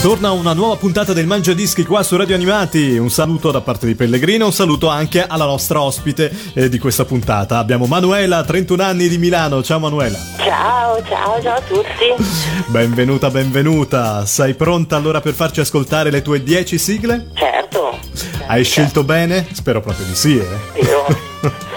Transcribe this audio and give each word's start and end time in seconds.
Torna 0.00 0.30
una 0.30 0.52
nuova 0.52 0.76
puntata 0.76 1.12
del 1.12 1.26
Mangia 1.26 1.52
Dischi 1.52 1.84
qua 1.84 2.04
su 2.04 2.16
Radio 2.16 2.36
Animati. 2.36 2.96
Un 2.96 3.10
saluto 3.10 3.50
da 3.50 3.60
parte 3.60 3.86
di 3.86 3.96
Pellegrino, 3.96 4.46
un 4.46 4.52
saluto 4.52 4.88
anche 4.88 5.26
alla 5.26 5.46
nostra 5.46 5.82
ospite 5.82 6.30
eh, 6.52 6.68
di 6.68 6.78
questa 6.78 7.04
puntata. 7.04 7.58
Abbiamo 7.58 7.86
Manuela, 7.86 8.44
31 8.44 8.82
anni 8.84 9.08
di 9.08 9.18
Milano. 9.18 9.64
Ciao 9.64 9.80
Manuela. 9.80 10.16
Ciao, 10.36 11.02
ciao, 11.02 11.42
ciao 11.42 11.56
a 11.56 11.60
tutti. 11.62 12.24
Benvenuta, 12.66 13.30
benvenuta. 13.30 14.24
Sei 14.26 14.54
pronta 14.54 14.94
allora 14.94 15.20
per 15.20 15.34
farci 15.34 15.58
ascoltare 15.58 16.12
le 16.12 16.22
tue 16.22 16.40
10 16.40 16.78
sigle? 16.78 17.30
Certo. 17.34 17.98
Hai 18.46 18.62
scelto 18.62 19.02
bene? 19.02 19.48
Spero 19.50 19.80
proprio 19.80 20.06
di 20.06 20.14
sì, 20.14 20.38
eh. 20.38 20.46
Spero. 20.72 21.06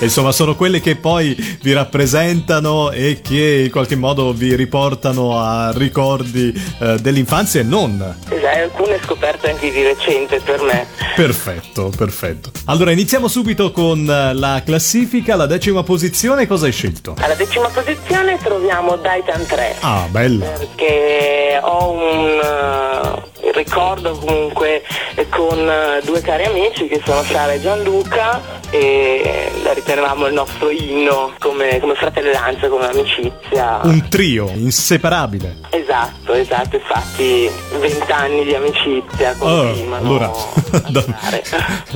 Insomma, 0.00 0.32
sono 0.32 0.54
quelle 0.54 0.80
che 0.80 0.96
poi 0.96 1.34
vi 1.62 1.72
rappresentano 1.72 2.90
e 2.90 3.20
che 3.22 3.62
in 3.64 3.70
qualche 3.70 3.96
modo 3.96 4.32
vi 4.32 4.54
riportano 4.54 5.38
a 5.38 5.72
ricordi 5.74 6.52
eh, 6.78 6.96
dell'infanzia 7.00 7.60
e 7.60 7.64
non. 7.64 8.16
Esatto, 8.28 8.44
alcune 8.64 8.98
scoperte 9.02 9.50
anche 9.50 9.70
di 9.70 9.82
recente 9.82 10.40
per 10.40 10.60
me. 10.62 10.86
Perfetto, 11.14 11.92
perfetto. 11.96 12.50
Allora, 12.66 12.90
iniziamo 12.90 13.28
subito 13.28 13.70
con 13.70 14.08
eh, 14.08 14.34
la 14.34 14.62
classifica, 14.64 15.36
la 15.36 15.46
decima 15.46 15.82
posizione. 15.82 16.46
Cosa 16.46 16.66
hai 16.66 16.72
scelto? 16.72 17.14
Alla 17.18 17.34
decima 17.34 17.68
posizione 17.68 18.38
troviamo 18.42 18.96
Daitan 18.96 19.46
3. 19.46 19.76
Ah, 19.80 20.06
bella. 20.10 20.46
Perché 20.46 21.60
ho 21.62 21.90
un 21.90 22.40
uh, 22.42 23.50
ricordo 23.54 24.18
comunque 24.18 24.82
con 25.30 25.58
uh, 25.58 26.04
due 26.04 26.20
cari 26.20 26.44
amici 26.44 26.86
che 26.88 27.00
sono 27.04 27.22
Sara 27.22 27.52
e 27.52 27.60
Gianluca 27.60 28.62
e 28.74 29.52
la 29.62 29.72
ritenevamo 29.72 30.26
il 30.26 30.32
nostro 30.34 30.68
inno 30.68 31.32
come, 31.38 31.78
come 31.80 31.94
fratellanza, 31.94 32.66
come 32.68 32.86
amicizia. 32.88 33.78
Un 33.84 34.08
trio 34.08 34.50
inseparabile. 34.52 35.58
Esatto, 35.70 36.32
esatto, 36.32 36.74
infatti 36.76 37.48
vent'anni 37.78 38.44
di 38.44 38.52
amicizia 38.54 39.34
Oh, 39.38 39.62
continuano 39.66 39.96
allora, 40.06 40.26
a 40.26 40.90
da- 40.90 41.00
durare. 41.06 41.42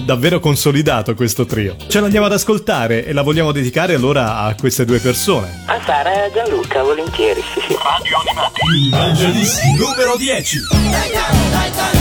davvero 0.05 0.39
consolidato 0.39 1.15
questo 1.15 1.47
trio. 1.47 1.75
Ce 1.89 1.99
l'andiamo 2.01 2.27
ad 2.27 2.33
ascoltare 2.33 3.05
e 3.05 3.13
la 3.13 3.23
vogliamo 3.23 3.51
dedicare 3.51 3.95
allora 3.95 4.39
a 4.39 4.55
queste 4.55 4.85
due 4.85 5.01
persone. 5.01 5.65
A 5.67 5.81
Sara 5.85 6.13
e 6.13 6.19
a 6.27 6.31
Gianluca, 6.33 6.83
volentieri, 6.85 7.43
sì 7.55 7.61
sì. 7.67 7.73
Il 7.73 8.89
Mangiadischi 8.91 9.73
numero 9.77 10.17
10. 10.17 10.59
Uno 10.71 11.98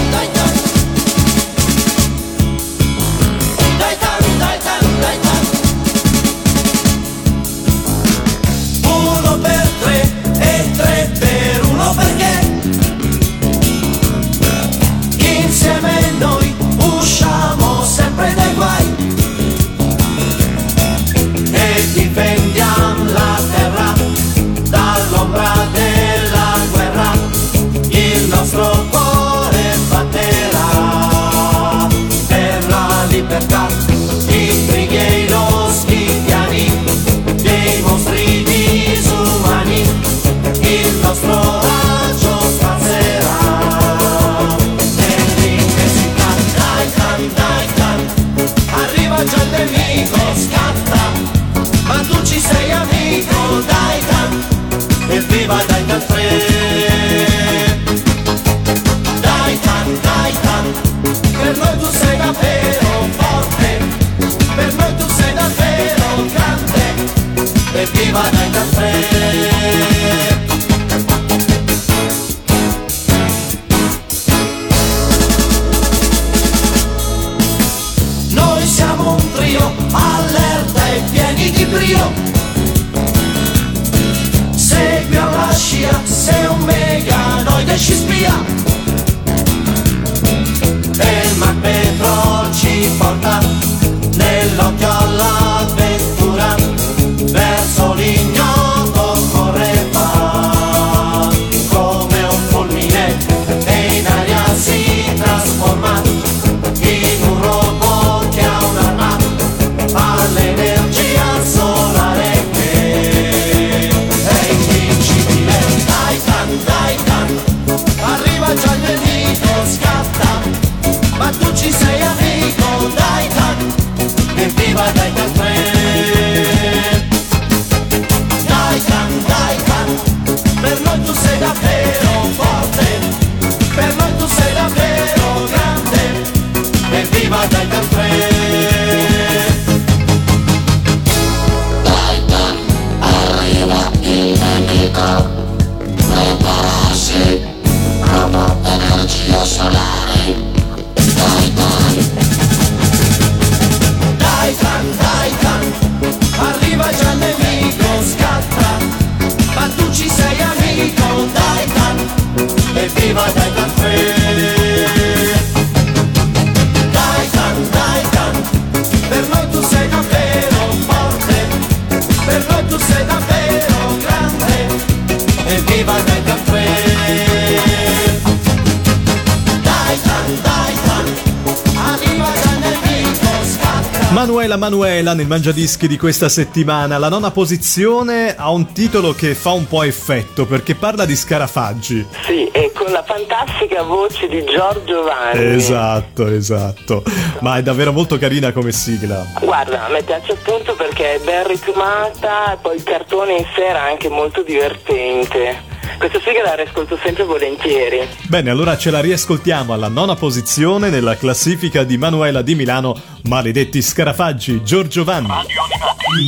Manuela 184.38 184.58
Manuela 184.58 185.14
nel 185.16 185.26
Mangiadischi 185.26 185.88
di 185.88 185.98
questa 185.98 186.30
settimana. 186.30 187.00
La 187.00 187.10
nona 187.10 187.32
posizione 187.32 188.36
ha 188.38 188.52
un 188.52 188.72
titolo 188.72 189.14
che 189.14 189.34
fa 189.34 189.50
un 189.50 189.68
po' 189.68 189.82
effetto 189.82 190.46
perché 190.46 190.76
parla 190.76 191.06
di 191.06 191.16
scarafaggi. 191.16 192.06
Sì, 192.24 192.48
e 192.52 192.72
con 192.72 192.92
la 192.92 193.04
fantastica 193.04 193.82
voce 193.82 194.28
di 194.28 194.44
Giorgio 194.46 195.02
Vanni. 195.02 195.56
Esatto, 195.56 196.28
esatto. 196.28 197.02
Ma 197.40 197.58
è 197.58 197.64
davvero 197.64 197.92
molto 197.92 198.20
carina 198.20 198.52
come 198.52 198.72
sigla. 198.72 199.26
Guarda, 199.42 199.88
a 199.88 199.90
me 199.90 200.04
piace 200.04 200.34
appunto 200.34 200.76
perché 200.76 201.16
è 201.16 201.20
ben 201.22 201.48
ritmata 201.48 202.60
poi 202.62 202.76
il 202.76 202.84
cartone 202.84 203.38
in 203.38 203.46
sé 203.56 203.66
era 203.66 203.86
anche 203.86 204.08
molto 204.08 204.44
divertente. 204.44 205.77
Questa 205.98 206.20
sigla 206.20 206.44
la 206.44 206.56
riascolto 206.56 206.98
sempre 207.04 207.24
volentieri. 207.24 208.08
Bene, 208.28 208.50
allora 208.50 208.78
ce 208.78 208.92
la 208.92 209.00
riascoltiamo 209.00 209.74
alla 209.74 209.88
nona 209.88 210.16
posizione 210.16 210.90
nella 210.90 211.18
classifica 211.18 211.84
di 211.84 211.98
Manuela 211.98 212.42
di 212.42 212.56
Milano, 212.56 212.96
Maledetti 213.24 213.82
Scarafaggi, 213.82 214.64
Giorgio 214.64 215.04
Vanni. 215.04 215.28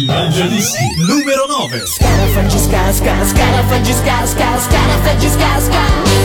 Mangiadischi 0.08 0.84
numero 1.08 1.46
9. 1.48 1.86
Scarafaggi, 1.86 2.58
sca, 2.58 2.92
sca, 2.92 3.26
scarafaggi, 3.26 3.94
sca, 3.94 4.26
sca, 4.26 4.60
scarafaggi, 4.60 5.30
sca, 5.30 5.60
sca. 5.60 6.20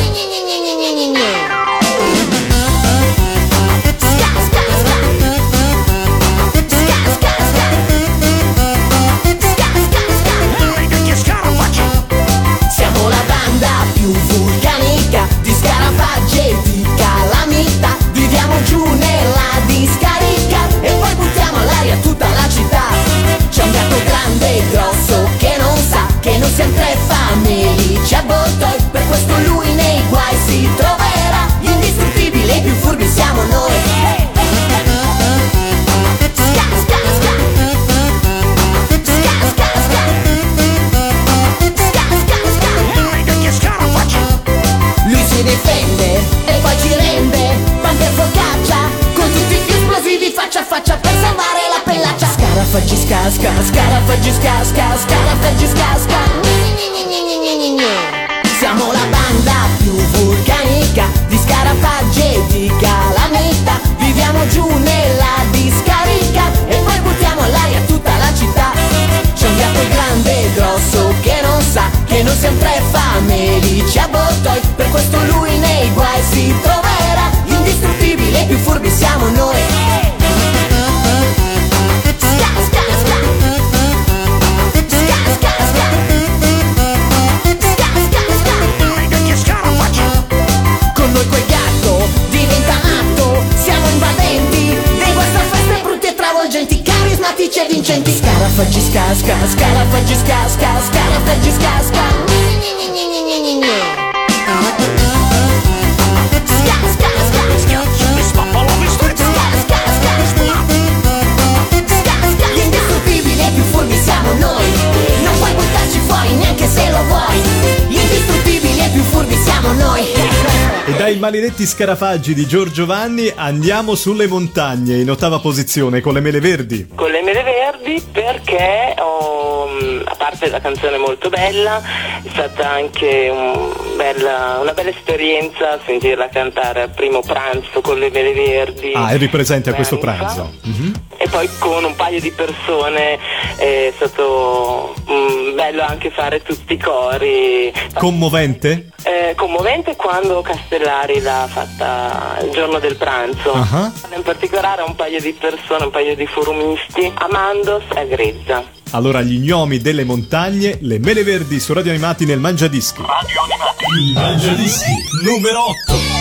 Maledetti 121.24 121.64
scarafaggi 121.64 122.34
di 122.34 122.46
Giorgio 122.46 122.84
Vanni 122.84 123.32
andiamo 123.34 123.94
sulle 123.94 124.26
montagne 124.26 124.98
in 124.98 125.10
ottava 125.10 125.38
posizione 125.38 126.02
con 126.02 126.12
le 126.12 126.20
mele 126.20 126.38
verdi. 126.38 126.88
Con 126.94 127.10
le 127.10 127.22
mele 127.22 127.42
verdi 127.42 127.98
perché 128.12 128.94
mm, 128.94 130.00
a 130.04 130.14
parte 130.16 130.50
la 130.50 130.60
canzone 130.60 130.98
molto 130.98 131.30
bella, 131.30 131.80
è 132.22 132.28
stata 132.28 132.68
anche 132.72 133.30
un 133.32 133.72
bella, 133.96 134.58
una 134.60 134.74
bella 134.74 134.90
esperienza 134.90 135.80
sentirla 135.86 136.28
cantare 136.28 136.82
al 136.82 136.90
primo 136.90 137.22
pranzo 137.22 137.80
con 137.80 137.98
le 137.98 138.10
mele 138.10 138.34
verdi. 138.34 138.92
Ah, 138.94 139.10
eri 139.10 139.28
presente 139.28 139.70
a 139.70 139.72
questo 139.72 139.96
pranzo. 139.96 140.52
Mm-hmm. 140.68 140.92
E 141.16 141.26
poi 141.30 141.48
con 141.58 141.84
un 141.84 141.96
paio 141.96 142.20
di 142.20 142.32
persone 142.32 143.18
è 143.56 143.90
stato 143.96 144.94
mm, 145.10 145.54
bello 145.54 145.80
anche 145.80 146.10
fare 146.10 146.42
tutti 146.42 146.74
i 146.74 146.78
cori. 146.78 147.72
Commovente? 147.94 148.92
Eh, 149.06 149.34
commovente 149.36 149.96
quando 149.96 150.40
Castellari 150.40 151.20
l'ha 151.20 151.46
fatta 151.46 152.38
il 152.42 152.50
giorno 152.50 152.78
del 152.78 152.96
pranzo. 152.96 153.52
Uh-huh. 153.52 153.92
In 154.16 154.22
particolare 154.22 154.82
un 154.82 154.94
paio 154.94 155.20
di 155.20 155.32
persone, 155.32 155.84
un 155.84 155.90
paio 155.90 156.16
di 156.16 156.26
forumisti, 156.26 157.12
Amandos 157.14 157.84
e 157.94 158.08
Grezza. 158.08 158.64
Allora 158.92 159.20
gli 159.20 159.38
gnomi 159.40 159.78
delle 159.78 160.04
montagne, 160.04 160.78
le 160.80 160.98
mele 160.98 161.22
verdi 161.22 161.60
su 161.60 161.74
Radio 161.74 161.90
Animati 161.90 162.24
nel 162.24 162.38
Mangiadischi. 162.38 163.02
Radio 163.02 163.42
Animati. 163.42 163.84
Il 164.00 164.12
Mangiadischi 164.14 164.92
numero 165.22 165.64
8. 165.90 166.13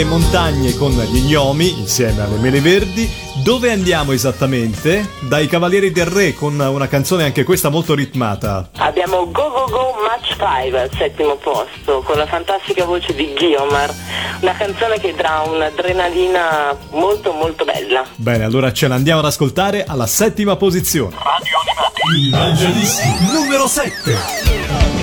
Dalle 0.00 0.04
montagne 0.04 0.74
con 0.76 0.92
gli 0.92 1.30
gnomi 1.30 1.78
insieme 1.78 2.22
alle 2.22 2.36
mele 2.38 2.60
verdi. 2.60 3.10
Dove 3.42 3.70
andiamo 3.70 4.12
esattamente? 4.12 5.08
Dai 5.20 5.46
Cavalieri 5.46 5.90
del 5.92 6.06
Re 6.06 6.34
con 6.34 6.58
una 6.58 6.88
canzone 6.88 7.24
anche 7.24 7.44
questa 7.44 7.68
molto 7.68 7.94
ritmata. 7.94 8.70
Abbiamo 8.76 9.30
Go 9.30 9.50
Go 9.50 9.64
Go 9.68 9.96
Match 10.06 10.36
5 10.36 10.80
al 10.80 10.90
settimo 10.96 11.36
posto 11.36 12.02
con 12.02 12.16
la 12.16 12.26
fantastica 12.26 12.84
voce 12.84 13.14
di 13.14 13.32
Guiomar, 13.34 13.92
una 14.40 14.52
canzone 14.52 14.98
che 14.98 15.14
dà 15.14 15.42
un'adrenalina 15.46 16.76
molto 16.90 17.32
molto 17.32 17.64
bella. 17.64 18.04
Bene, 18.16 18.44
allora 18.44 18.72
ce 18.72 18.88
l'andiamo 18.88 19.20
ad 19.20 19.26
ascoltare 19.26 19.84
alla 19.84 20.06
settima 20.06 20.56
posizione. 20.56 21.14
Radio 21.16 21.58
Animati. 21.66 22.24
Il 22.24 22.30
Mangiadischi 22.30 23.32
numero 23.32 23.66
7. 23.66 24.99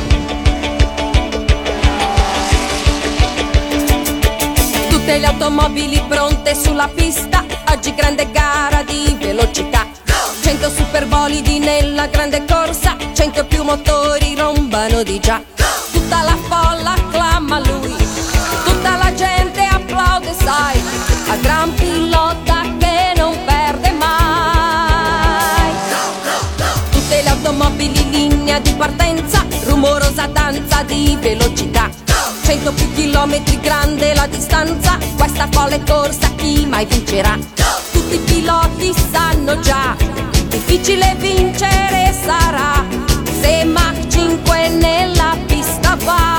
Tutte 5.08 5.20
le 5.20 5.28
automobili 5.28 6.04
pronte 6.06 6.54
sulla 6.54 6.90
pista, 6.94 7.42
oggi 7.72 7.96
grande 7.96 8.30
gara 8.30 8.84
di 8.84 9.16
velocità. 9.18 9.88
100 10.42 10.70
superbolidi 10.70 11.60
nella 11.60 12.08
grande 12.08 12.44
corsa, 12.46 12.98
100 13.14 13.46
più 13.46 13.64
motori 13.64 14.36
rombano 14.36 15.04
di 15.04 15.18
già. 15.22 15.42
Tutta 15.94 16.24
la 16.24 16.38
folla 16.50 16.92
acclama 16.92 17.60
lui, 17.60 17.96
tutta 18.66 18.98
la 18.98 19.14
gente 19.14 19.62
applaude, 19.62 20.34
sai, 20.34 20.78
al 21.30 21.40
gran 21.40 21.74
pilota 21.74 22.64
che 22.78 23.14
non 23.16 23.34
perde 23.46 23.92
mai. 23.92 25.72
Tutte 26.92 27.22
le 27.22 27.30
automobili 27.30 28.02
in 28.02 28.10
linea 28.10 28.60
di 28.60 28.74
partenza, 28.74 29.46
rumorosa 29.68 30.28
danza 30.28 30.84
di 30.84 31.18
velocità 31.18 32.07
100 32.68 32.74
più 32.74 32.94
chilometri 32.96 33.60
grande 33.62 34.14
la 34.14 34.28
distanza, 34.28 34.98
questa 35.16 35.48
folle 35.52 35.82
corsa 35.88 36.30
chi 36.36 36.66
mai 36.66 36.86
vincerà? 36.86 37.38
Tutti 37.92 38.16
i 38.16 38.20
piloti 38.20 38.94
sanno 39.10 39.58
già, 39.60 39.96
difficile 40.50 41.16
vincere 41.18 42.14
sarà, 42.26 42.86
se 43.40 43.64
Mach 43.64 44.08
5 44.08 44.68
nella 44.70 45.38
pista 45.46 45.96
va. 46.04 46.37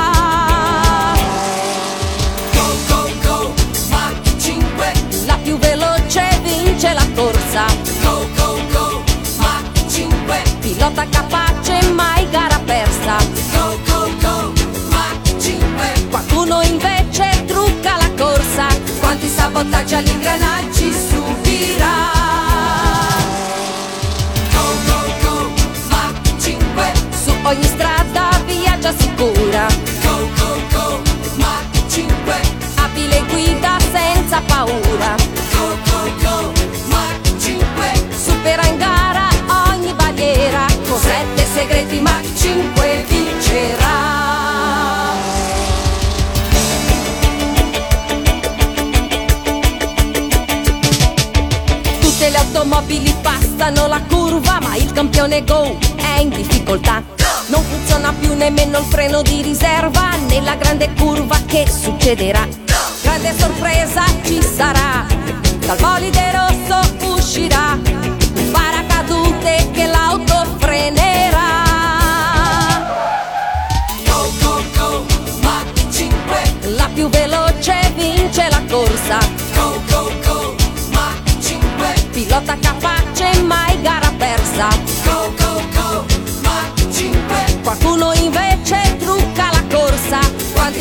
Sabotaggi 19.90 20.77
campione 54.98 55.44
Go 55.44 55.78
è 55.94 56.18
in 56.18 56.28
difficoltà. 56.28 57.04
Non 57.50 57.62
funziona 57.62 58.12
più 58.18 58.34
nemmeno 58.34 58.78
il 58.78 58.84
freno 58.84 59.22
di 59.22 59.42
riserva, 59.42 60.16
nella 60.26 60.56
grande 60.56 60.92
curva 60.98 61.38
che 61.46 61.68
succederà? 61.70 62.44
Grande 63.02 63.32
sorpresa 63.38 64.02
ci 64.24 64.42
sarà, 64.42 65.06
dal 65.60 65.78
bolide 65.78 66.32
rosso 66.32 67.14
uscirà 67.14 67.78
un 67.80 68.50
paracadute 68.50 69.70
che 69.72 69.86
l'auto 69.86 70.44
frenerà. 70.58 71.62
Go, 74.04 74.32
go, 74.42 74.62
go, 74.76 75.06
Mach 75.42 75.92
5. 75.92 76.74
La 76.74 76.90
più 76.92 77.08
veloce 77.08 77.92
vince 77.94 78.48
la 78.50 78.62
corsa, 78.68 79.18
Go, 79.54 79.80
go, 79.88 80.12
go, 80.24 80.56
Mach 80.90 81.38
5. 81.40 81.94
pilota 82.10 82.56
capace 82.60 83.42
mai 83.42 83.80
gara 83.80 84.12
persa. 84.18 84.87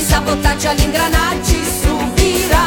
Sabotaggi 0.07 0.67
agli 0.67 0.81
ingranaggi 0.83 1.59
subirà? 1.81 2.65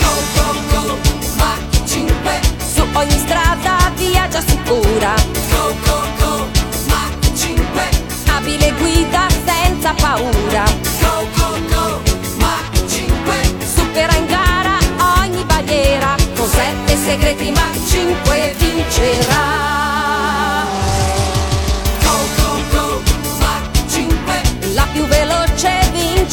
Go, 0.00 0.12
go, 0.34 0.46
go, 0.70 0.98
Mach 1.36 1.84
5. 1.86 2.40
su 2.74 2.82
ogni 2.92 3.18
strada 3.18 3.92
viaggia 3.96 4.42
sicura. 4.46 5.14
Go, 5.50 5.74
go, 5.84 5.98
go, 6.18 6.46
Mach 6.88 7.32
5. 7.34 7.88
Abile 8.36 8.72
guida 8.78 9.26
senza 9.46 9.94
paura, 9.94 10.64
Go, 11.00 11.26
go, 11.36 11.58
go, 11.70 12.00
Mach 12.38 12.86
5. 12.86 13.66
supera 13.74 14.14
in 14.16 14.26
gara 14.26 14.78
ogni 15.20 15.44
barriera, 15.44 16.14
con 16.36 16.48
sette 16.48 16.96
segreti 16.96 17.50
Mach 17.50 17.78
5 17.88 18.54
vincerà. 18.58 19.71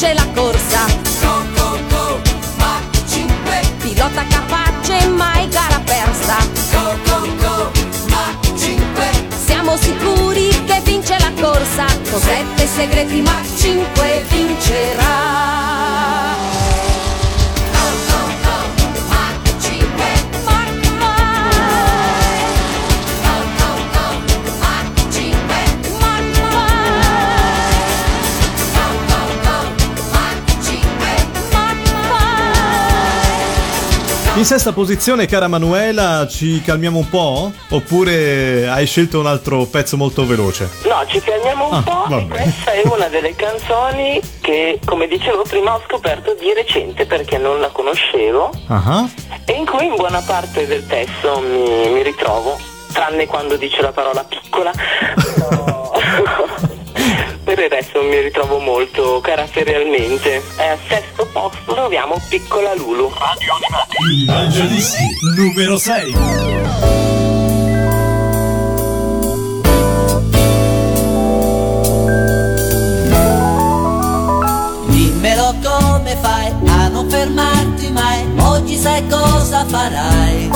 Vince 0.00 0.14
la 0.14 0.26
corsa, 0.32 0.86
Go, 1.20 1.42
go, 1.54 1.78
go, 1.90 2.20
Mach 2.56 2.82
5. 3.06 3.60
pilota 3.80 4.24
capace 4.28 5.06
mai 5.08 5.46
gara 5.48 5.78
persa. 5.84 6.38
Go, 6.72 6.96
go, 7.04 7.26
go, 7.36 7.70
Mach 8.08 8.56
5. 8.56 9.10
Siamo 9.44 9.76
sicuri 9.76 10.48
che 10.64 10.80
vince 10.84 11.18
la 11.18 11.30
corsa, 11.38 11.84
con 12.10 12.18
sette 12.20 12.66
segreti 12.66 13.20
Mach 13.20 13.44
5 13.58 14.24
vincerà. 14.30 15.69
In 34.40 34.46
sesta 34.46 34.72
posizione, 34.72 35.26
cara 35.26 35.48
Manuela, 35.48 36.26
ci 36.26 36.62
calmiamo 36.62 36.96
un 36.98 37.10
po'? 37.10 37.52
Oppure 37.68 38.66
hai 38.70 38.86
scelto 38.86 39.20
un 39.20 39.26
altro 39.26 39.66
pezzo 39.66 39.98
molto 39.98 40.24
veloce? 40.24 40.66
No, 40.84 41.04
ci 41.08 41.20
calmiamo 41.20 41.66
un 41.68 41.74
Ah, 41.74 41.82
po'. 41.82 42.04
va 42.08 42.20
bene. 42.22 42.44
Questa 42.44 42.70
è 42.72 42.80
una 42.86 43.08
delle 43.08 43.34
canzoni 43.36 44.18
che, 44.40 44.80
come 44.86 45.06
dicevo 45.08 45.42
prima, 45.42 45.74
ho 45.74 45.82
scoperto 45.86 46.34
di 46.40 46.54
recente 46.54 47.04
perché 47.04 47.36
non 47.36 47.60
la 47.60 47.68
conoscevo 47.68 48.50
Ah, 48.68 49.06
e 49.44 49.52
in 49.52 49.66
cui 49.66 49.84
in 49.84 49.94
buona 49.96 50.22
parte 50.22 50.66
del 50.66 50.86
testo 50.86 51.38
mi, 51.40 51.90
mi 51.90 52.02
ritrovo, 52.02 52.58
tranne 52.94 53.26
quando 53.26 53.56
dice 53.56 53.82
la 53.82 53.92
parola 53.92 54.24
piccola. 54.24 54.72
No. 55.50 56.79
Per 57.44 57.58
il 57.58 57.68
resto 57.68 58.02
mi 58.02 58.20
ritrovo 58.20 58.58
molto 58.58 59.20
caratterialmente. 59.20 60.42
E 60.56 60.62
al 60.62 60.78
sesto 60.88 61.26
posto 61.32 61.74
troviamo 61.74 62.20
Piccola 62.28 62.74
Lulu. 62.74 63.10
Il 64.10 64.24
Mangiadischi 64.26 65.04
numero 65.36 65.78
6. 65.78 66.14
Dimmelo 74.86 75.54
come 75.62 76.16
fai 76.20 76.52
a 76.66 76.88
non 76.88 77.08
fermarti 77.10 77.90
mai, 77.90 78.24
oggi 78.38 78.76
sai 78.76 79.06
cosa 79.08 79.64
farai. 79.66 80.48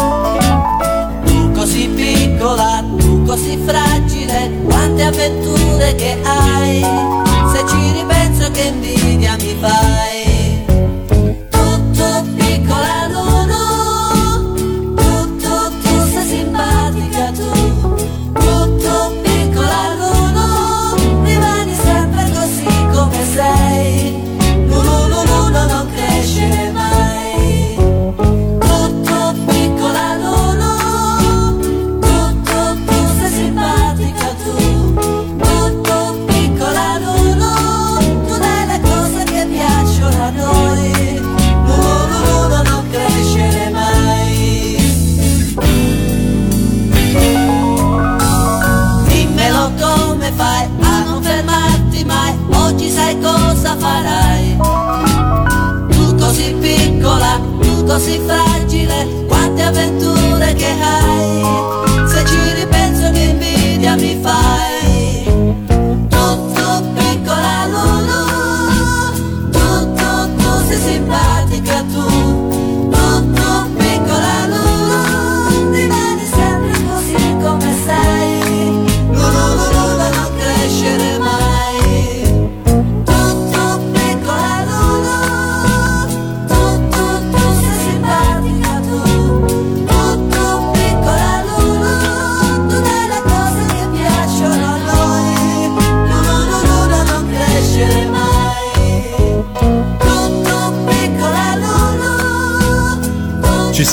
Tu 1.24 1.52
così 1.52 1.88
piccola, 1.88 2.84
tu 2.96 3.24
così 3.24 3.58
fragile, 3.64 4.13
quante 4.64 5.02
avventure 5.02 5.94
che 5.94 6.16
hai. 6.22 6.80
Se 7.52 7.64
ci 7.68 7.92
ripenso 7.92 8.50
che 8.50 8.62
invidia 8.62 9.36
mi 9.36 9.56
fai. 9.60 9.83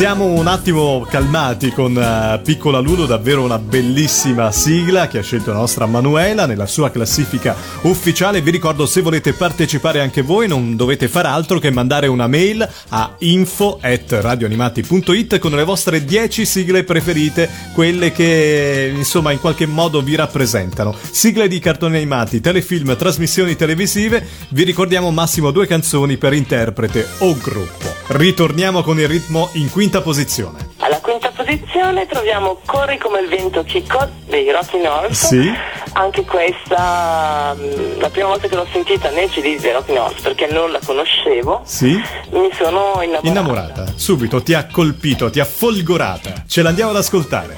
Siamo 0.01 0.25
un 0.25 0.47
attimo 0.47 1.05
calmati 1.07 1.69
con 1.69 1.95
eh, 1.95 2.41
Piccola 2.43 2.79
Lulu, 2.79 3.05
davvero 3.05 3.43
una 3.43 3.59
bellissima 3.59 4.51
sigla 4.51 5.07
che 5.07 5.19
ha 5.19 5.21
scelto 5.21 5.51
la 5.51 5.59
nostra 5.59 5.85
Manuela 5.85 6.47
nella 6.47 6.65
sua 6.65 6.89
classifica 6.89 7.55
ufficiale. 7.81 8.41
Vi 8.41 8.49
ricordo 8.49 8.87
se 8.87 9.01
volete 9.01 9.33
partecipare 9.33 10.01
anche 10.01 10.23
voi 10.23 10.47
non 10.47 10.75
dovete 10.75 11.07
fare 11.07 11.27
altro 11.27 11.59
che 11.59 11.69
mandare 11.69 12.07
una 12.07 12.25
mail 12.25 12.67
a 12.89 13.13
info@radioanimati.it 13.19 15.37
con 15.37 15.51
le 15.51 15.63
vostre 15.63 16.03
10 16.03 16.47
sigle 16.47 16.83
preferite, 16.83 17.47
quelle 17.71 18.11
che 18.11 18.91
insomma 18.95 19.31
in 19.31 19.39
qualche 19.39 19.67
modo 19.67 20.01
vi 20.01 20.15
rappresentano. 20.15 20.95
Sigle 21.11 21.47
di 21.47 21.59
cartoni 21.59 21.97
animati, 21.97 22.41
telefilm, 22.41 22.97
trasmissioni 22.97 23.55
televisive. 23.55 24.27
Vi 24.49 24.63
ricordiamo 24.63 25.11
massimo 25.11 25.51
due 25.51 25.67
canzoni 25.67 26.17
per 26.17 26.33
interprete 26.33 27.07
o 27.19 27.37
gruppo. 27.37 27.99
Ritorniamo 28.07 28.81
con 28.81 28.99
il 28.99 29.07
ritmo 29.07 29.51
in 29.53 29.69
quinta 29.69 29.90
posizione. 29.99 30.69
Alla 30.77 31.01
quinta 31.01 31.29
posizione 31.35 32.05
troviamo 32.05 32.59
Corri 32.65 32.97
come 32.97 33.19
il 33.19 33.27
vento 33.27 33.63
Chicco 33.63 34.07
dei 34.27 34.49
Rocky 34.49 34.81
North. 34.81 35.11
Sì. 35.11 35.51
Anche 35.93 36.23
questa, 36.23 37.53
mh, 37.53 37.99
la 37.99 38.09
prima 38.09 38.27
volta 38.29 38.47
che 38.47 38.55
l'ho 38.55 38.65
sentita 38.71 39.09
nel 39.09 39.29
CD 39.29 39.59
dei 39.59 39.71
Rocky 39.73 39.93
North, 39.93 40.21
perché 40.21 40.47
non 40.47 40.71
la 40.71 40.79
conoscevo, 40.85 41.61
Sì? 41.65 41.99
mi 42.31 42.49
sono 42.57 42.93
innamorata. 43.01 43.27
Innamorata, 43.27 43.85
subito 43.95 44.41
ti 44.41 44.53
ha 44.53 44.65
colpito, 44.71 45.29
ti 45.29 45.41
ha 45.41 45.45
folgorata. 45.45 46.43
Ce 46.47 46.61
l'andiamo 46.61 46.91
ad 46.91 46.97
ascoltare. 46.97 47.57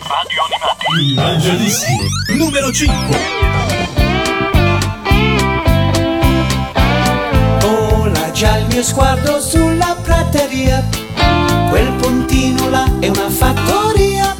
Il 0.99 1.13
Mangiadischi 1.15 1.97
numero 2.37 2.71
5 2.71 3.17
Vola 7.61 8.31
già 8.31 8.57
il 8.57 8.65
mio 8.67 8.83
sguardo 8.83 9.39
sulla 9.39 9.95
prateria, 10.01 10.83
quel 11.73 11.91
puntino 11.93 12.69
là 12.69 12.85
è 12.99 13.07
una 13.07 13.31
fattoria. 13.31 14.35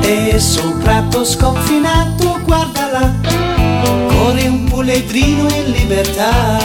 E 0.00 0.38
sul 0.38 0.74
prato 0.74 1.24
sconfinato, 1.24 2.38
guardala, 2.44 3.12
corre 3.82 4.46
un 4.46 4.62
puledrino 4.68 5.48
in 5.48 5.72
libertà. 5.72 6.60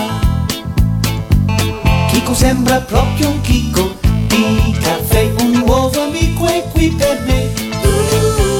Chico 2.12 2.36
sembra 2.36 2.80
proprio 2.82 3.30
un 3.30 3.42
chicco 3.42 3.98
di 4.28 4.78
caffè, 4.80 5.32
un 5.40 5.64
nuovo 5.66 6.04
amico 6.04 6.46
è 6.46 6.64
qui 6.72 6.92
per 6.92 7.24
me. 7.26 7.50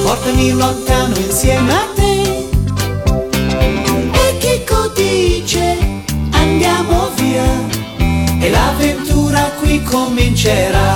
Portami 0.02 0.50
lontano 0.50 1.14
insieme 1.18 1.72
a 1.72 1.86
te. 1.94 2.48
E 4.12 4.38
Chico 4.38 4.88
dice 4.88 5.76
andiamo 6.32 7.10
via 7.14 7.44
e 8.40 8.50
l'avventura 8.50 9.09
comincerà. 9.90 10.88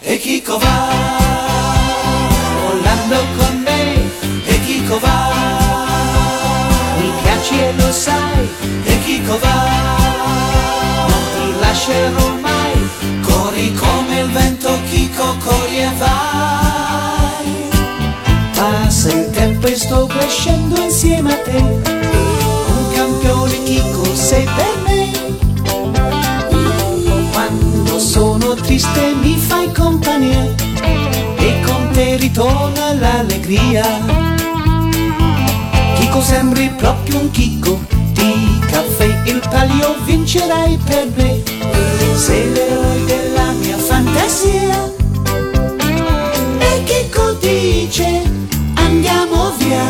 E 0.00 0.18
Chico 0.18 0.58
va 0.58 0.90
volando 2.64 3.16
con 3.36 3.62
me 3.64 3.94
e 4.44 4.60
Chico 4.64 4.98
va 4.98 5.30
mi 6.98 7.10
piaci 7.22 7.58
e 7.58 7.72
lo 7.76 7.92
sai 7.92 8.48
e 8.84 9.02
Chico 9.04 9.38
va 9.38 9.70
non 11.08 11.22
ti 11.34 11.58
lascerò 11.60 12.28
mai 12.40 12.88
corri 13.22 13.74
come 13.74 14.20
il 14.20 14.30
vento 14.30 14.78
Chico 14.90 15.36
corri 15.44 15.78
e 15.78 15.90
vai 15.98 16.22
Passa 18.54 19.12
il 19.12 19.30
tempo 19.30 19.66
e 19.66 19.76
sto 19.76 20.06
crescendo 20.06 20.80
insieme 20.82 21.32
a 21.32 21.38
te. 21.38 22.41
Ritorna 32.32 32.94
l'allegria. 32.94 33.84
Chico 35.96 36.22
sembri 36.22 36.70
proprio 36.78 37.20
un 37.20 37.30
chicco 37.30 37.78
di 38.12 38.58
caffè, 38.66 39.22
il 39.26 39.42
palio 39.50 39.96
vincerai 40.04 40.78
per 40.82 41.10
me. 41.14 41.42
Sei 42.16 42.50
l'eroe 42.52 43.04
della 43.04 43.50
mia 43.52 43.76
fantasia. 43.76 44.90
E 46.58 46.82
Chicco 46.84 47.32
dice 47.34 48.22
andiamo 48.76 49.52
via 49.58 49.84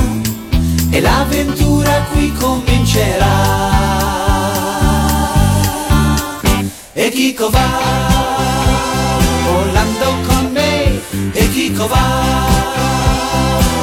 e 0.91 1.01
l'avventura 1.01 2.07
qui 2.11 2.33
comincerà. 2.33 3.71
E 6.93 7.09
Chicco 7.11 7.51
va 7.51 8.52
Chicco 11.83 11.95
va 11.95 12.11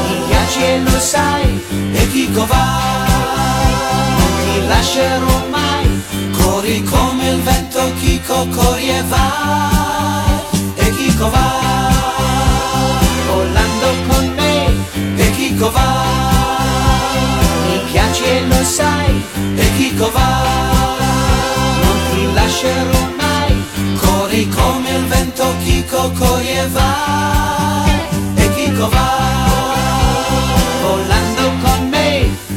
mi 0.07 0.21
piaci 0.27 0.61
e 0.63 0.79
lo 0.79 0.99
sai. 0.99 1.63
E 1.91 2.11
Chicco 2.11 2.45
va 2.45 3.05
non 4.17 4.31
ti 4.41 4.67
lascerò 4.67 5.45
mai. 5.49 6.01
Corri 6.31 6.81
come 6.83 7.29
il 7.29 7.41
vento 7.41 7.91
Chicco 7.99 8.47
corri 8.55 8.89
e 8.89 9.03
vai 9.03 10.39
e 10.75 10.95
Chicco 10.95 11.29
va 11.29 11.91
volando 13.27 13.87
con 14.07 14.33
me. 14.33 14.67
E 15.17 15.31
Chico 15.31 15.69
va 15.69 16.05
mi 17.67 17.79
piaci 17.91 18.23
e 18.23 18.47
lo 18.47 18.63
sai. 18.63 19.23
E 19.55 19.71
Chico 19.75 20.09
va 20.09 20.43
non 21.83 21.97
ti 22.11 22.33
lascerò 22.33 22.99
mai. 23.17 23.63
Corri 23.99 24.47
come 24.47 24.78
il 24.99 25.05
vento 25.05 25.45
Chico 25.63 26.11
corri 26.17 26.57
e 26.57 26.67
vai 26.67 27.99
e 28.35 28.49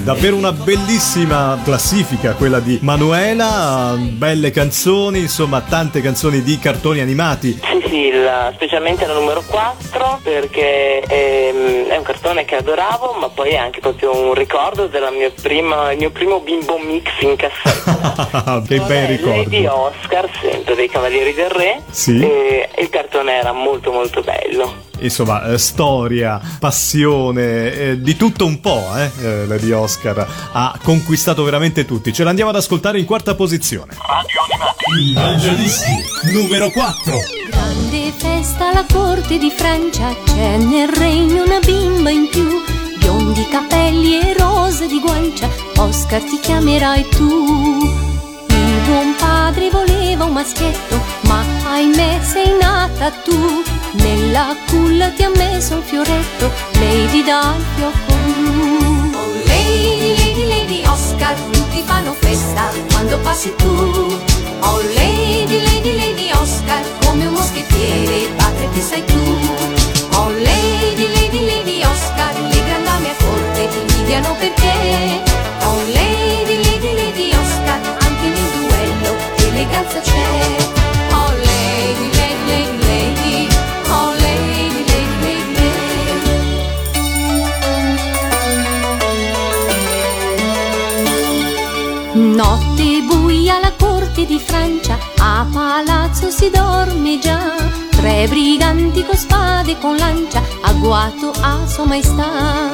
Davvero 0.03 0.35
una 0.35 0.51
bellissima 0.51 1.61
classifica 1.63 2.33
quella 2.35 2.59
di 2.59 2.77
Manuela, 2.83 3.95
belle 3.97 4.51
canzoni, 4.51 5.21
insomma 5.21 5.61
tante 5.61 6.01
canzoni 6.01 6.43
di 6.43 6.59
cartoni 6.59 6.99
animati. 6.99 7.53
Sì, 7.63 7.89
sì, 7.89 8.11
la- 8.11 8.51
specialmente 8.53 9.07
la 9.07 9.15
numero 9.15 9.45
4 9.47 10.19
perché 10.21 11.03
ehm, 11.03 11.87
è 11.87 11.97
un 11.97 12.03
cartone 12.03 12.45
che 12.45 12.57
adoravo, 12.57 13.13
ma 13.21 13.29
poi 13.29 13.51
è 13.51 13.57
anche 13.57 13.79
proprio 13.79 14.13
un 14.17 14.35
ricordo 14.35 14.89
del 14.89 15.07
mio, 15.17 15.31
prima- 15.41 15.93
il 15.93 15.99
mio 15.99 16.11
primo 16.11 16.41
bimbo 16.41 16.79
mix 16.79 17.09
in 17.21 17.37
cassetta. 17.37 18.61
che 18.67 18.81
bei 18.81 19.07
ricordi. 19.07 19.65
Oscar, 19.67 20.29
sempre 20.41 20.75
dei 20.75 20.89
Cavalieri 20.89 21.33
del 21.33 21.51
Re. 21.51 21.81
Sì. 21.91 22.21
E 22.21 22.69
il 22.79 22.91
cartone 22.91 23.35
era 23.35 23.53
molto 23.53 23.93
molto 23.93 24.21
bello. 24.21 24.91
Insomma, 25.03 25.45
eh, 25.45 25.59
storia, 25.59 26.41
passione, 26.59 27.73
eh, 27.73 28.01
di 28.01 28.17
tutto 28.17 28.47
un 28.47 28.61
po', 28.61 28.87
eh, 28.97 29.11
eh, 29.21 29.47
Lady 29.47 29.73
Oscar 29.73 30.27
ha 30.53 30.79
conquistato 30.83 31.43
veramente 31.45 31.85
tutti. 31.85 32.13
Ce 32.13 32.25
l'andiamo 32.25 32.51
ad 32.51 32.57
ascoltare 32.57 32.99
in 32.99 33.05
quarta 33.05 33.35
posizione. 33.35 33.97
Il 34.99 35.15
Mangiadischi 35.15 35.91
numero 36.33 36.71
4 36.71 37.13
Grande 37.51 38.13
festa 38.17 38.69
alla 38.69 38.85
corte 38.91 39.39
di 39.39 39.51
Francia, 39.51 40.15
c'è 40.25 40.57
nel 40.59 40.89
regno 40.89 41.45
una 41.45 41.59
bimba 41.61 42.11
in 42.11 42.29
più, 42.31 42.61
biondi 42.99 43.47
capelli 43.49 44.21
e 44.21 44.35
rose 44.37 44.87
di 44.87 45.01
guancia, 45.01 45.49
Oscar 45.77 46.23
ti 46.23 46.39
chiamerai 46.41 47.09
tu. 47.09 47.79
Il 48.49 48.81
buon 48.87 49.15
padre 49.19 49.71
voleva 49.71 50.25
un 50.25 50.33
maschietto, 50.33 51.01
ma 51.23 51.45
ahimè 51.73 52.21
sei 52.23 52.57
nata 52.59 53.11
tu. 53.25 53.82
Nella 53.95 54.57
culla 54.69 55.11
ti 55.11 55.23
ha 55.23 55.31
messo 55.31 55.75
un 55.75 55.83
fioretto, 55.83 56.51
Lady 56.81 57.23
dal 57.23 57.63
fiocco 57.77 58.15
blu. 58.15 59.11
Oh 59.15 59.33
Lady, 59.45 60.17
Lady, 60.17 60.49
Lady 60.49 60.83
Oscar, 60.87 61.35
tutti 61.51 61.83
fanno 61.85 62.15
festa 62.19 62.71
quando 62.91 63.19
passi 63.19 63.53
tu. 63.57 64.19
Oh 64.61 64.81
Lady, 64.95 65.61
Lady, 65.63 65.97
Lady 65.97 66.31
Oscar, 66.33 66.83
come 67.05 67.27
un 67.27 67.35
moschettiere, 67.35 68.33
padre 68.37 68.69
che 68.73 68.81
sei 68.81 69.05
tu. 69.05 69.39
Oh 70.15 70.31
Lady, 70.31 71.09
Lady, 71.13 71.45
Lady 71.45 71.83
Oscar, 71.85 72.33
le 72.41 72.65
grandame 72.65 73.11
a 73.11 73.25
corte 73.25 73.69
ti 73.69 73.79
invidiano 73.79 74.35
per 74.39 74.51
te 74.53 75.23
Oh 75.65 75.79
Lady, 75.93 76.57
Lady, 76.65 76.95
Lady 76.95 77.31
Oscar, 77.35 77.81
anche 78.01 78.29
nel 78.29 78.51
duello 78.59 79.17
eleganza 79.49 80.01
c'è. 80.01 80.82
Di 94.33 94.39
Francia, 94.39 94.99
a 95.19 95.47
palazzo 95.53 96.31
si 96.31 96.49
dorme 96.49 97.19
già. 97.19 97.55
Tre 97.91 98.27
briganti 98.29 99.05
con 99.05 99.15
spade 99.15 99.73
e 99.73 99.79
con 99.79 99.95
lancia, 99.97 100.43
agguato 100.63 101.33
a 101.43 101.67
sua 101.67 101.85
maestà. 101.85 102.71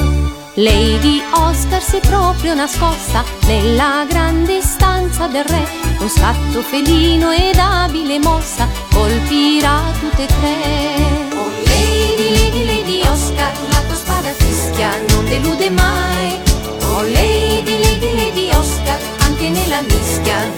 Lady 0.54 1.20
Oscar 1.32 1.82
si 1.82 1.96
è 1.96 2.00
proprio 2.00 2.54
nascosta 2.54 3.24
nella 3.46 4.06
grande 4.08 4.60
stanza 4.62 5.26
del 5.26 5.44
re, 5.44 5.66
con 5.96 6.08
scatto 6.08 6.62
felino 6.62 7.32
ed 7.32 7.58
abile 7.58 8.20
mossa, 8.20 8.68
colpirà 8.92 9.80
tutte 9.98 10.22
e 10.22 10.26
tre. 10.26 11.36
Oh 11.38 11.50
Lady, 11.64 12.38
Lady, 12.38 12.66
Lady 12.66 13.00
Oscar, 13.08 13.52
la 13.70 13.80
tua 13.80 13.96
spada 13.96 14.30
fischia, 14.30 14.90
non 15.08 15.24
delude 15.24 15.70
mai. 15.70 16.38
Oh 16.82 17.02
Lady, 17.02 17.82
Lady, 17.82 18.14
Lady 18.14 18.48
Oscar, 18.54 18.98
anche 19.18 19.48
nella 19.48 19.80
mischia 19.82 20.57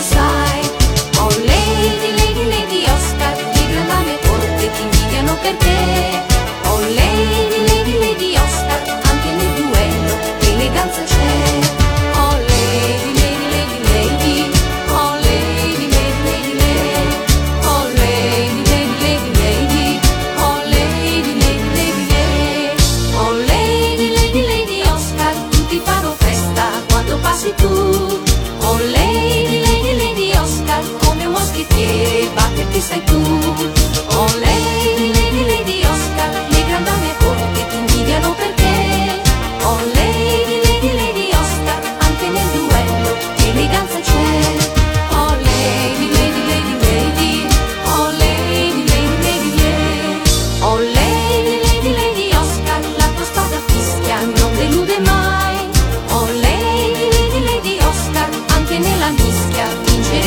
sai. 0.00 0.60
Oh 1.18 1.28
Lady, 1.46 2.12
Lady, 2.18 2.44
Lady 2.44 2.84
Oscar, 2.90 3.34
le 3.36 3.66
gran 3.70 3.86
dame 3.86 4.18
corte 4.26 4.70
ti 4.70 4.82
invidiano 4.82 5.34
perché. 5.40 6.20
Oh 6.26 6.31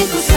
vincere 0.08 0.35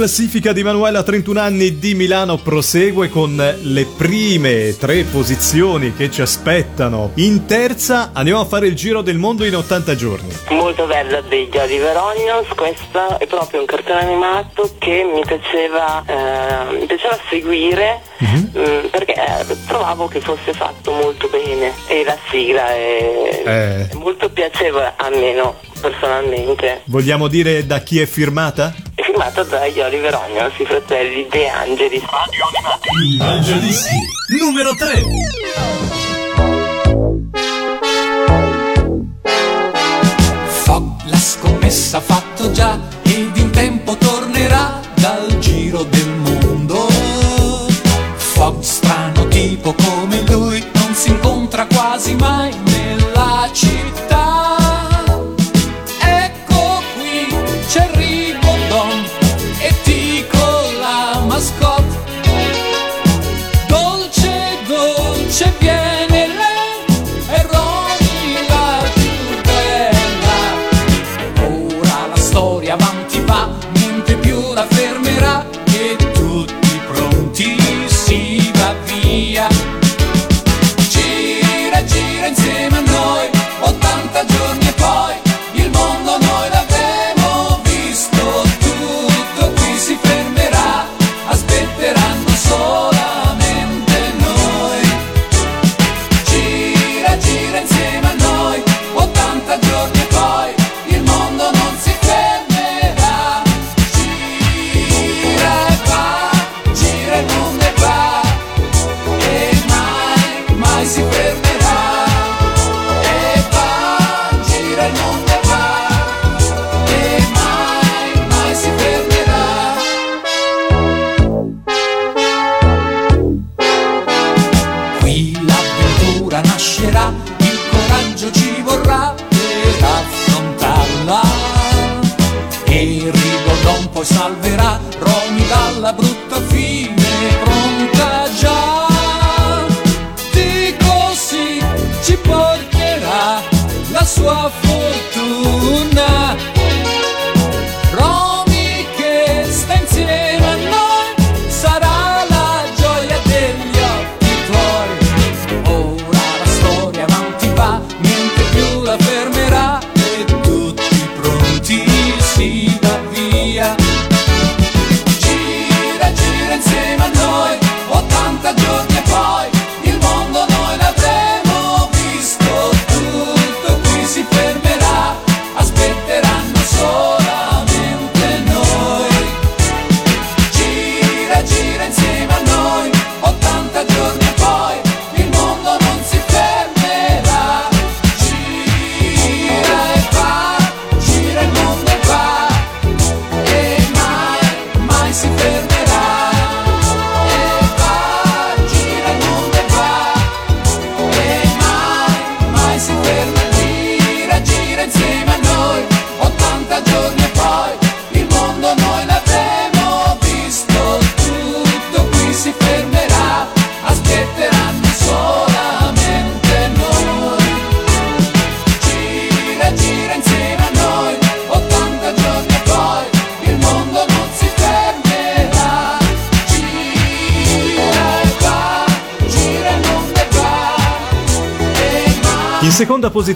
classifica 0.00 0.54
di 0.54 0.62
Manuela 0.62 1.00
a 1.00 1.02
31 1.02 1.38
anni 1.40 1.78
di 1.78 1.94
Milano 1.94 2.38
prosegue 2.38 3.10
con 3.10 3.36
le 3.36 3.86
prime 3.98 4.74
tre 4.78 5.02
posizioni 5.02 5.94
che 5.94 6.10
ci 6.10 6.22
aspettano. 6.22 7.10
In 7.16 7.44
terza 7.44 8.08
andiamo 8.14 8.40
a 8.40 8.46
fare 8.46 8.66
il 8.66 8.74
giro 8.74 9.02
del 9.02 9.18
mondo 9.18 9.44
in 9.44 9.54
80 9.54 9.94
giorni. 9.96 10.34
Molto 10.52 10.86
bella 10.86 11.20
degli 11.20 11.54
Oliver 11.54 11.94
Onions, 11.98 12.48
questo 12.56 13.18
è 13.18 13.26
proprio 13.26 13.60
un 13.60 13.66
cartone 13.66 14.00
animato 14.00 14.74
che 14.78 15.04
mi 15.04 15.20
piaceva, 15.20 16.02
eh, 16.06 16.78
mi 16.78 16.86
piaceva 16.86 17.18
seguire 17.28 18.00
mm, 18.24 18.86
perché 18.90 19.12
eh, 19.12 19.56
trovavo 19.66 20.08
che 20.08 20.22
fosse 20.22 20.54
fatto 20.54 20.92
molto 20.92 21.28
bene 21.28 21.74
e 21.88 22.04
la 22.04 22.16
sigla 22.30 22.68
è, 22.68 23.42
Eh. 23.44 23.88
è 23.88 23.94
molto 23.96 24.30
piacevole, 24.30 24.94
almeno 24.96 25.56
personalmente. 25.78 26.80
Vogliamo 26.84 27.28
dire 27.28 27.66
da 27.66 27.80
chi 27.80 28.00
è 28.00 28.06
firmata? 28.06 28.72
È 29.20 29.22
firmato 29.22 29.42
dagli 29.42 29.78
Oliver 29.80 30.14
Onions, 30.14 30.58
i 30.58 30.64
fratelli 30.64 31.26
De 31.28 31.46
Angelis. 31.46 32.02
Il 33.04 33.18
Mangiadischi 33.18 33.96
numero 34.40 34.74
3. 34.74 35.02
Fog 40.46 40.84
la 41.04 41.18
scommessa 41.18 41.98
ha 41.98 42.00
fatto 42.00 42.50
già 42.52 42.80
ed 43.02 43.36
in 43.36 43.50
tempo 43.50 43.94
tornerà 43.98 44.80
dal 44.94 45.38
giro 45.38 45.82
del 45.82 46.08
mondo. 46.08 46.88
Fog 48.16 48.60
strano 48.60 49.28
tipo 49.28 49.74
come 49.74 49.99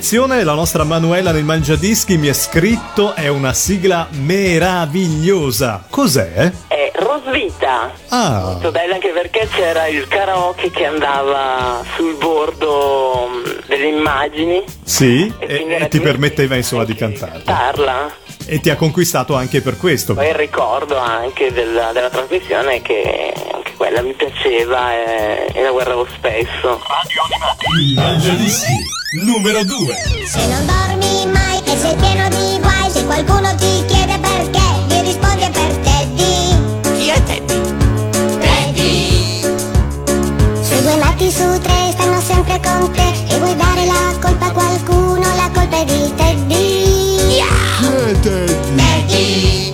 seconda 0.05 0.35
posizione 0.35 0.45
la 0.45 0.53
nostra 0.53 0.85
Manuela 0.85 1.33
nel 1.33 1.45
Mangiadischi 1.45 2.19
mi 2.19 2.29
è 2.29 2.35
scritto 2.35 3.15
è 3.15 3.29
una 3.29 3.55
sigla 3.55 4.07
meravigliosa. 4.11 5.83
Cos'è? 5.89 6.53
È 6.69 6.93
Rosvita. 6.95 7.91
Ah. 8.09 8.41
Molto 8.45 8.71
bella 8.71 8.95
anche 8.95 9.09
perché 9.09 9.49
c'era 9.51 9.87
il 9.87 10.07
karaoke 10.07 10.71
che 10.71 10.85
andava 10.85 11.83
sul 11.97 12.17
bordo 12.17 13.31
mm, 13.31 13.43
delle 13.67 13.87
immagini. 13.87 14.63
Sì, 14.83 15.33
E 15.39 15.47
e, 15.47 15.77
e 15.85 15.89
ti 15.89 16.01
permetteva 16.01 16.55
insomma 16.55 16.85
di 16.85 16.95
cantare. 16.95 17.41
Parla. 17.43 18.15
E 18.45 18.61
ti 18.61 18.69
ha 18.69 18.77
conquistato 18.77 19.35
anche 19.35 19.63
per 19.63 19.79
questo. 19.79 20.13
Poi 20.13 20.29
il 20.29 20.35
ricordo 20.35 20.99
anche 20.99 21.51
della, 21.51 21.93
della 21.93 22.11
trasmissione 22.11 22.83
che 22.83 23.33
anche 23.55 23.73
quella 23.75 24.03
mi 24.03 24.13
piaceva 24.13 24.93
e, 24.93 25.47
e 25.51 25.63
la 25.63 25.71
guardavo 25.71 26.07
spesso. 26.15 26.79
Il 27.81 27.95
Mangiadischi 27.95 29.03
numero 29.23 29.63
2. 29.65 29.97
Se 30.27 30.47
non 30.49 30.67
dormi 30.67 31.27
mai 31.33 31.63
e 31.65 31.77
sei 31.77 31.95
pieno 31.97 32.29
di 32.29 32.59
guai, 32.59 32.91
se 32.91 33.05
qualcuno 33.05 33.55
ti 33.55 33.85
chiede 33.87 34.19
perché, 34.19 34.61
gli 34.89 35.01
rispondi 35.07 35.43
è 35.43 35.51
per 35.51 35.77
Teddy. 35.77 36.97
Chi 36.97 37.09
è 37.09 37.23
Teddy? 37.23 37.61
Teddy. 38.41 39.41
Se 40.63 40.83
due 40.83 40.97
matti 40.97 41.31
su 41.31 41.61
tre 41.61 41.91
stanno 41.93 42.21
sempre 42.21 42.61
con 42.61 42.91
te 42.93 43.13
e 43.29 43.39
vuoi 43.39 43.55
dare 43.55 43.85
la 43.87 44.19
colpa 44.21 44.47
a 44.47 44.53
qualcuno, 44.53 45.21
la 45.37 45.51
colpa 45.53 45.77
è 45.77 45.85
di 45.85 46.13
Teddy. 46.17 47.43
Teddy. 48.21 49.73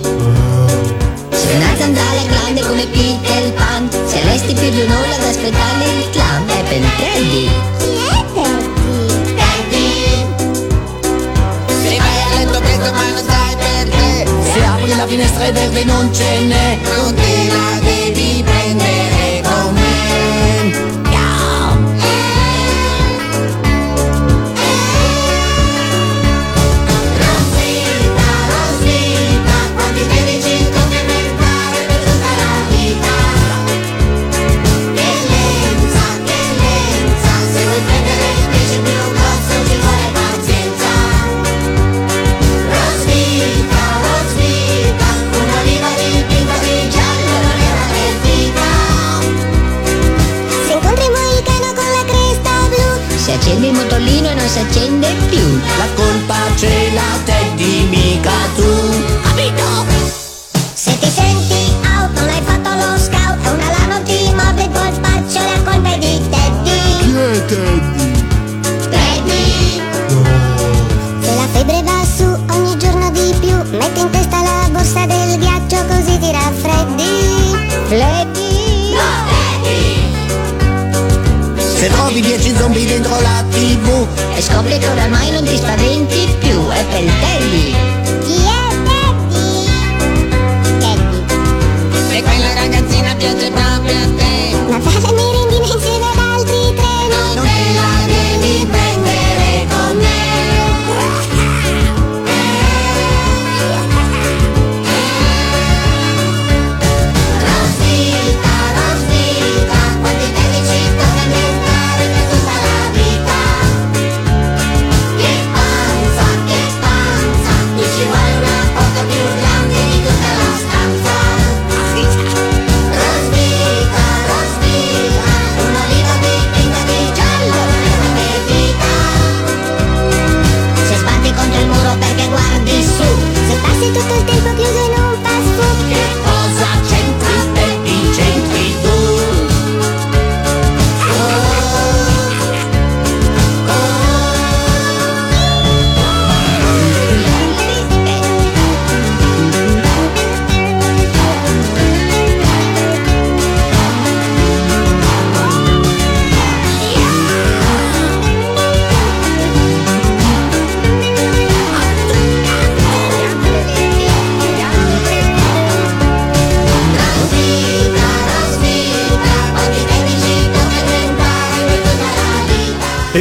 Sei 1.31 1.55
una 1.55 1.75
zanzara 1.77 2.21
grande 2.27 2.61
come 2.61 2.85
Peter 2.87 3.53
Pan 3.53 3.89
Se 4.05 4.21
resti 4.23 4.53
più 4.53 4.69
di 4.69 4.81
un'ora 4.81 5.15
ad 5.15 5.23
aspettare 5.23 5.85
il 5.85 6.09
clown 6.11 6.47
È 6.47 6.63
per 6.63 6.81
Teddy 6.97 7.70
e 15.47 15.51
verde 15.51 15.83
non 15.85 16.13
ce 16.13 16.39
n'è. 16.45 16.77
Non 16.83 17.90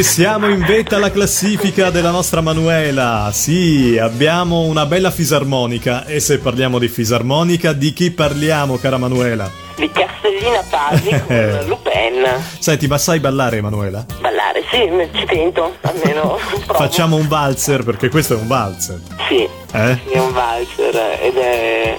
E 0.00 0.02
siamo 0.02 0.48
in 0.48 0.64
vetta 0.64 0.96
alla 0.96 1.10
classifica 1.10 1.90
della 1.90 2.10
nostra 2.10 2.40
Manuela. 2.40 3.28
Sì, 3.34 3.98
abbiamo 4.00 4.60
una 4.62 4.86
bella 4.86 5.10
fisarmonica. 5.10 6.06
E 6.06 6.20
se 6.20 6.38
parliamo 6.38 6.78
di 6.78 6.88
fisarmonica, 6.88 7.74
di 7.74 7.92
chi 7.92 8.10
parliamo, 8.10 8.78
cara 8.78 8.96
Manuela? 8.96 9.50
Di 9.76 9.90
Castellina 9.90 10.64
Pasi 10.70 11.10
con 11.26 11.64
Lupin. 11.66 12.24
Senti, 12.58 12.86
ma 12.86 12.96
sai 12.96 13.20
ballare, 13.20 13.60
Manuela? 13.60 14.06
Ballare, 14.22 14.64
sì, 14.70 14.88
ci 15.18 15.26
tento, 15.26 15.76
almeno. 15.82 16.38
Facciamo 16.64 17.16
un 17.16 17.28
valzer, 17.28 17.84
perché 17.84 18.08
questo 18.08 18.32
è 18.32 18.36
un 18.38 18.46
valzer. 18.46 19.00
Sì, 19.28 19.46
Eh? 19.72 19.98
è 20.12 20.18
un 20.18 20.32
valzer 20.32 21.18
ed 21.20 21.36
è... 21.36 21.98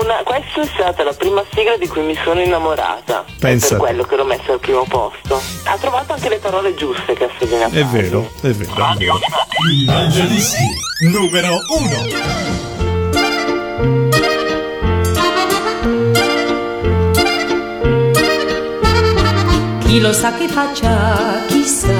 Una, 0.00 0.22
questa 0.24 0.60
è 0.62 0.66
stata 0.74 1.04
la 1.04 1.12
prima 1.12 1.42
sigla 1.52 1.76
di 1.76 1.86
cui 1.86 2.02
mi 2.02 2.16
sono 2.24 2.40
innamorata. 2.40 3.24
Pensa 3.38 3.66
È 3.66 3.68
per 3.70 3.78
quello 3.78 4.02
che 4.04 4.16
l'ho 4.16 4.24
messa 4.24 4.52
al 4.52 4.58
primo 4.58 4.84
posto. 4.88 5.40
Ha 5.64 5.76
trovato 5.78 6.12
anche 6.14 6.28
le 6.28 6.38
parole 6.38 6.74
giuste, 6.74 7.12
Castellina 7.14 7.66
È 7.66 7.80
Pasi. 7.80 7.96
vero, 7.96 8.30
è 8.40 8.48
vero. 8.48 8.72
è 8.72 8.96
vero. 8.96 9.18
Il 9.72 9.84
Mangiadischi 9.86 10.64
numero 11.12 11.54
1. 11.78 13.34
Chi 19.86 20.00
lo 20.00 20.12
sa 20.12 20.32
che 20.34 20.48
faccia, 20.48 21.44
chissà 21.46 21.92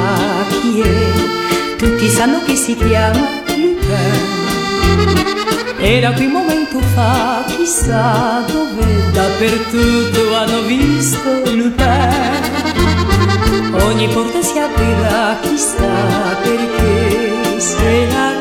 chi 0.49 0.81
è, 0.81 1.77
tutti 1.77 2.09
sanno 2.09 2.43
che 2.45 2.57
si 2.57 2.75
chiama 2.75 3.43
Lupin. 3.47 5.44
Era 5.87 6.12
qui 6.12 6.25
un 6.25 6.33
momento 6.33 6.81
fa, 6.94 7.44
chissà 7.47 8.42
dove, 8.51 9.11
dappertutto 9.12 10.35
hanno 10.35 10.62
visto 10.62 11.42
Lupin. 11.55 12.40
Ogni 13.70 14.09
porta 14.09 14.40
si 14.40 14.59
aprirà, 14.59 15.37
chissà 15.42 16.38
perché, 16.42 17.61
se 17.61 18.07
la 18.07 18.34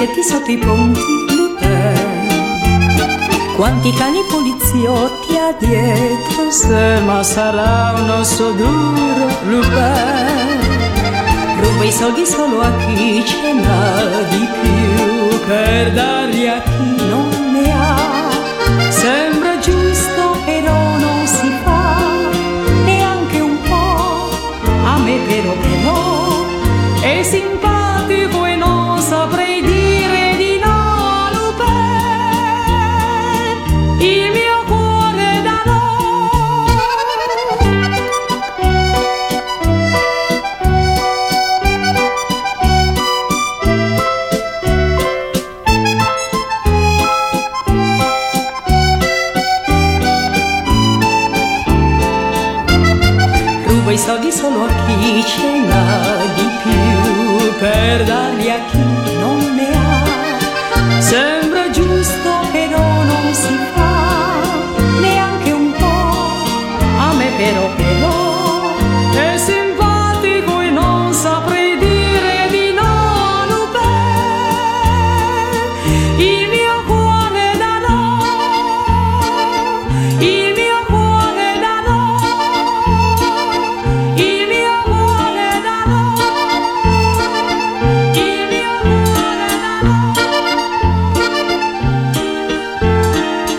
vecchietti 0.00 0.22
sotto 0.22 0.50
i 0.50 0.56
ponti, 0.56 1.00
Lupin. 1.36 2.28
Quanti 3.56 3.92
cani 3.92 4.20
poliziotti 4.30 5.36
ha 5.36 5.52
dietro, 5.58 6.50
se 6.50 7.00
ma 7.04 7.22
sarà 7.22 7.92
un 7.98 8.08
osso 8.08 8.52
duro, 8.52 9.28
Lupin. 9.44 10.58
Ruba 11.60 11.84
i 11.84 11.92
soldi 11.92 12.24
solo 12.24 12.60
a 12.62 12.74
chi 12.76 13.22
ce 13.26 13.52
n'ha 13.52 14.22
di 14.30 14.48
più, 14.62 15.38
per 15.46 15.92
darli 15.92 16.48
a 16.48 16.62
chi 16.62 16.99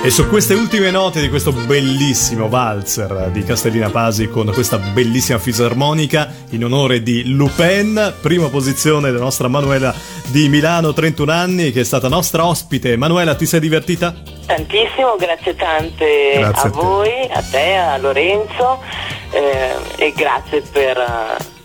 E 0.03 0.09
su 0.09 0.27
queste 0.27 0.55
ultime 0.55 0.89
note 0.89 1.21
di 1.21 1.29
questo 1.29 1.51
bellissimo 1.51 2.49
valzer 2.49 3.29
di 3.31 3.43
Castellina 3.43 3.91
Pasi 3.91 4.29
con 4.29 4.51
questa 4.51 4.79
bellissima 4.79 5.37
fisarmonica 5.37 6.27
in 6.49 6.63
onore 6.63 7.03
di 7.03 7.31
Lupin, 7.31 8.15
prima 8.19 8.47
posizione 8.47 9.11
della 9.11 9.23
nostra 9.23 9.47
Manuela 9.47 9.93
di 10.25 10.49
Milano, 10.49 10.91
31 10.91 11.31
anni, 11.31 11.71
che 11.71 11.81
è 11.81 11.83
stata 11.83 12.07
nostra 12.07 12.47
ospite. 12.47 12.97
Manuela, 12.97 13.35
ti 13.35 13.45
sei 13.45 13.59
divertita? 13.59 14.15
Tantissimo, 14.47 15.17
grazie 15.19 15.55
tante 15.55 16.31
Grazie 16.33 16.69
a, 16.69 16.71
a 16.71 16.75
voi, 16.75 17.29
a 17.31 17.41
te, 17.43 17.75
a 17.75 17.97
Lorenzo 17.97 18.81
eh, 19.29 20.03
e 20.03 20.13
grazie 20.13 20.61
per, 20.61 20.97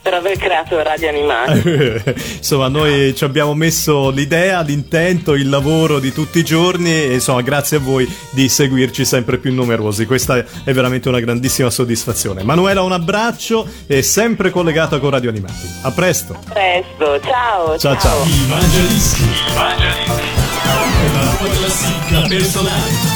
per 0.06 0.14
aver 0.14 0.38
creato 0.38 0.80
Radio 0.80 1.08
Animati. 1.08 2.04
insomma, 2.38 2.68
noi 2.68 3.12
ci 3.16 3.24
abbiamo 3.24 3.54
messo 3.54 4.10
l'idea, 4.10 4.60
l'intento, 4.60 5.34
il 5.34 5.48
lavoro 5.48 5.98
di 5.98 6.12
tutti 6.12 6.38
i 6.38 6.44
giorni 6.44 6.92
e 6.92 7.14
insomma, 7.14 7.42
grazie 7.42 7.78
a 7.78 7.80
voi 7.80 8.08
di 8.30 8.48
seguirci 8.48 9.04
sempre 9.04 9.38
più 9.38 9.52
numerosi. 9.52 10.06
Questa 10.06 10.36
è 10.62 10.72
veramente 10.72 11.08
una 11.08 11.18
grandissima 11.18 11.70
soddisfazione. 11.70 12.44
Manuela, 12.44 12.82
un 12.82 12.92
abbraccio 12.92 13.66
e 13.88 14.02
sempre 14.02 14.50
collegata 14.50 15.00
con 15.00 15.10
Radio 15.10 15.30
Animati. 15.30 15.68
A 15.82 15.90
presto. 15.90 16.38
Presto, 16.52 17.20
ciao. 17.22 17.76
Ciao, 17.76 17.98
ciao. 17.98 18.22
Il 18.26 18.46
Mangiadischi. 18.48 19.22
Il 19.22 19.54
Mangiadischi. 19.56 20.22
La 21.14 21.36
tua 21.36 21.48
classifica 21.48 22.28
personale. 22.28 23.15